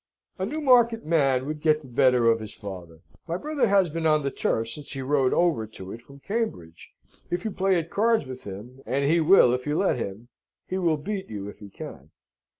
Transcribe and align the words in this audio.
"A 0.39 0.47
Newmarket 0.47 1.05
man 1.05 1.45
would 1.45 1.61
get 1.61 1.81
the 1.81 1.87
better 1.87 2.25
of 2.27 2.39
his 2.39 2.55
father. 2.55 3.01
My 3.27 3.37
brother 3.37 3.67
has 3.67 3.91
been 3.91 4.07
on 4.07 4.23
the 4.23 4.31
turf 4.31 4.67
since 4.69 4.93
he 4.93 5.03
rode 5.03 5.31
over 5.31 5.67
to 5.67 5.91
it 5.91 6.01
from 6.01 6.21
Cambridge. 6.21 6.89
If 7.29 7.45
you 7.45 7.51
play 7.51 7.77
at 7.77 7.91
cards 7.91 8.25
with 8.25 8.43
him 8.45 8.81
and 8.87 9.05
he 9.05 9.21
will 9.21 9.53
if 9.53 9.67
you 9.67 9.77
will 9.77 9.85
let 9.85 9.99
him 9.99 10.29
he 10.67 10.79
will 10.79 10.97
beat 10.97 11.29
you 11.29 11.47
if 11.49 11.59
he 11.59 11.69
can." 11.69 12.09